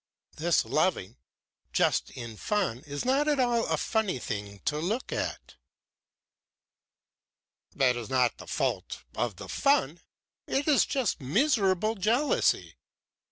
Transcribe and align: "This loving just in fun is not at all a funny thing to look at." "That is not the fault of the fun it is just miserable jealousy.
"This 0.37 0.65
loving 0.65 1.17
just 1.73 2.09
in 2.09 2.35
fun 2.35 2.79
is 2.87 3.05
not 3.05 3.27
at 3.27 3.39
all 3.39 3.67
a 3.67 3.77
funny 3.77 4.17
thing 4.17 4.57
to 4.65 4.79
look 4.79 5.11
at." 5.13 5.57
"That 7.75 7.95
is 7.95 8.09
not 8.09 8.39
the 8.39 8.47
fault 8.47 9.03
of 9.15 9.35
the 9.35 9.47
fun 9.47 10.01
it 10.47 10.67
is 10.67 10.87
just 10.87 11.21
miserable 11.21 11.93
jealousy. 11.93 12.77